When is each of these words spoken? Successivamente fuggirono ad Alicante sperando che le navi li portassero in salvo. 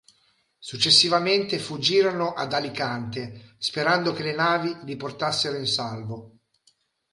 Successivamente 0.57 1.59
fuggirono 1.59 2.33
ad 2.33 2.53
Alicante 2.53 3.53
sperando 3.59 4.13
che 4.13 4.23
le 4.23 4.33
navi 4.33 4.75
li 4.83 4.95
portassero 4.95 5.55
in 5.57 5.67
salvo. 5.67 6.37